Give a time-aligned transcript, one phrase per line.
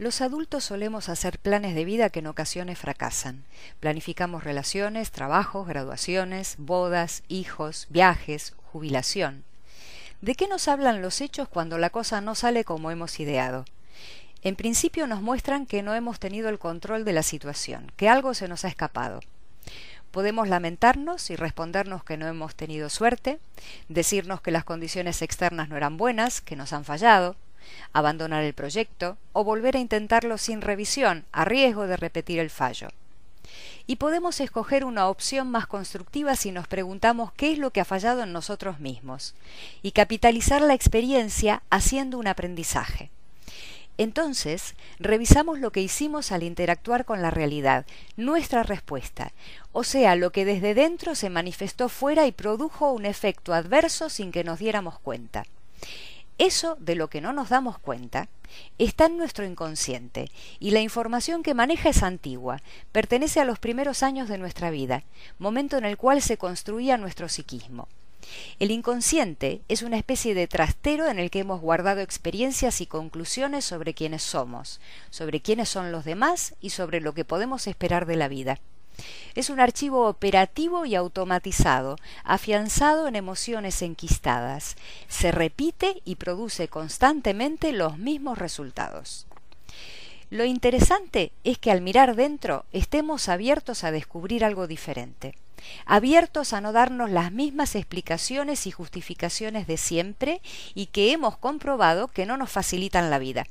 [0.00, 3.44] Los adultos solemos hacer planes de vida que en ocasiones fracasan.
[3.80, 9.44] Planificamos relaciones, trabajos, graduaciones, bodas, hijos, viajes, jubilación.
[10.22, 13.66] ¿De qué nos hablan los hechos cuando la cosa no sale como hemos ideado?
[14.40, 18.32] En principio nos muestran que no hemos tenido el control de la situación, que algo
[18.32, 19.20] se nos ha escapado.
[20.12, 23.38] Podemos lamentarnos y respondernos que no hemos tenido suerte,
[23.90, 27.36] decirnos que las condiciones externas no eran buenas, que nos han fallado,
[27.92, 32.88] abandonar el proyecto o volver a intentarlo sin revisión, a riesgo de repetir el fallo.
[33.86, 37.84] Y podemos escoger una opción más constructiva si nos preguntamos qué es lo que ha
[37.84, 39.34] fallado en nosotros mismos
[39.82, 43.10] y capitalizar la experiencia haciendo un aprendizaje.
[44.00, 47.84] Entonces, revisamos lo que hicimos al interactuar con la realidad,
[48.16, 49.32] nuestra respuesta,
[49.72, 54.32] o sea, lo que desde dentro se manifestó fuera y produjo un efecto adverso sin
[54.32, 55.44] que nos diéramos cuenta.
[56.40, 58.30] Eso de lo que no nos damos cuenta
[58.78, 64.02] está en nuestro inconsciente y la información que maneja es antigua, pertenece a los primeros
[64.02, 65.04] años de nuestra vida,
[65.38, 67.88] momento en el cual se construía nuestro psiquismo.
[68.58, 73.66] El inconsciente es una especie de trastero en el que hemos guardado experiencias y conclusiones
[73.66, 74.80] sobre quiénes somos,
[75.10, 78.60] sobre quiénes son los demás y sobre lo que podemos esperar de la vida.
[79.34, 84.76] Es un archivo operativo y automatizado, afianzado en emociones enquistadas.
[85.08, 89.26] Se repite y produce constantemente los mismos resultados.
[90.30, 95.34] Lo interesante es que al mirar dentro estemos abiertos a descubrir algo diferente,
[95.86, 100.40] abiertos a no darnos las mismas explicaciones y justificaciones de siempre
[100.74, 103.44] y que hemos comprobado que no nos facilitan la vida.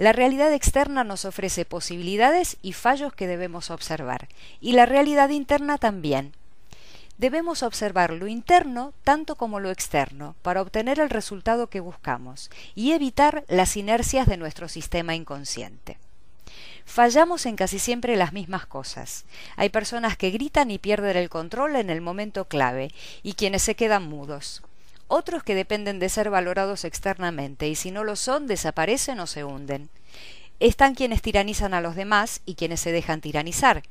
[0.00, 5.76] La realidad externa nos ofrece posibilidades y fallos que debemos observar, y la realidad interna
[5.76, 6.32] también.
[7.18, 12.92] Debemos observar lo interno tanto como lo externo para obtener el resultado que buscamos y
[12.92, 15.98] evitar las inercias de nuestro sistema inconsciente.
[16.86, 19.26] Fallamos en casi siempre las mismas cosas.
[19.56, 22.90] Hay personas que gritan y pierden el control en el momento clave
[23.22, 24.62] y quienes se quedan mudos
[25.10, 29.44] otros que dependen de ser valorados externamente y si no lo son desaparecen o se
[29.44, 29.90] hunden.
[30.60, 33.82] Están quienes tiranizan a los demás y quienes se dejan tiranizar,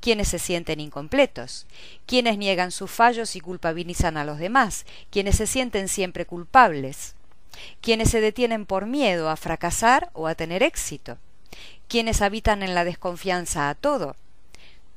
[0.00, 1.66] quienes se sienten incompletos,
[2.04, 7.14] quienes niegan sus fallos y culpabilizan a los demás, quienes se sienten siempre culpables,
[7.80, 11.16] quienes se detienen por miedo a fracasar o a tener éxito,
[11.88, 14.14] quienes habitan en la desconfianza a todo.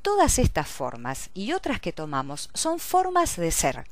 [0.02, 3.84] Todas estas formas y otras que tomamos son formas de ser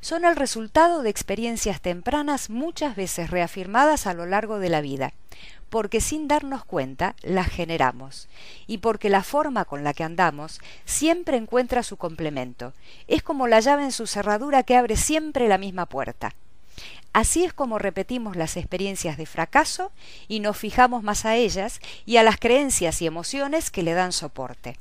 [0.00, 5.12] son el resultado de experiencias tempranas muchas veces reafirmadas a lo largo de la vida,
[5.70, 8.28] porque sin darnos cuenta las generamos,
[8.66, 12.72] y porque la forma con la que andamos siempre encuentra su complemento.
[13.06, 16.34] Es como la llave en su cerradura que abre siempre la misma puerta.
[17.12, 19.90] Así es como repetimos las experiencias de fracaso
[20.28, 24.12] y nos fijamos más a ellas y a las creencias y emociones que le dan
[24.12, 24.78] soporte.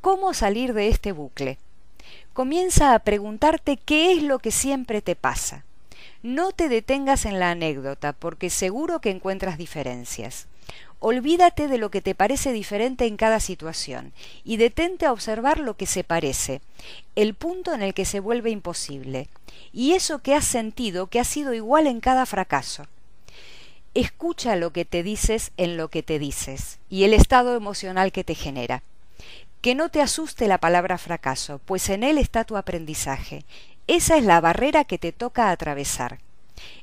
[0.00, 1.58] ¿Cómo salir de este bucle?
[2.38, 5.64] comienza a preguntarte qué es lo que siempre te pasa.
[6.22, 10.48] No te detengas en la anécdota, porque seguro que encuentras diferencias.
[11.00, 14.12] Olvídate de lo que te parece diferente en cada situación
[14.42, 16.60] y detente a observar lo que se parece,
[17.14, 19.28] el punto en el que se vuelve imposible,
[19.72, 22.86] y eso que has sentido que ha sido igual en cada fracaso.
[23.94, 28.24] Escucha lo que te dices en lo que te dices y el estado emocional que
[28.24, 28.82] te genera.
[29.60, 33.44] Que no te asuste la palabra fracaso, pues en él está tu aprendizaje.
[33.88, 36.18] Esa es la barrera que te toca atravesar.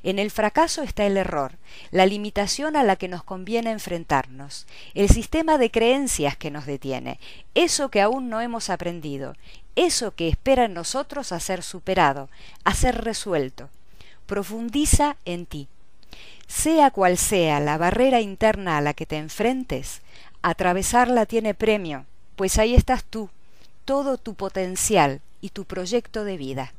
[0.02, 1.52] En el fracaso está el error,
[1.92, 7.20] la limitación a la que nos conviene enfrentarnos, el sistema de creencias que nos detiene,
[7.54, 9.36] eso que aún no hemos aprendido,
[9.76, 12.28] eso que espera en nosotros a ser superado,
[12.64, 13.68] a ser resuelto.
[14.26, 15.68] Profundiza en ti.
[16.48, 20.02] Sea cual sea la barrera interna a la que te enfrentes,
[20.42, 23.30] atravesarla tiene premio, pues ahí estás tú,
[23.84, 26.72] todo tu potencial y tu proyecto de vida.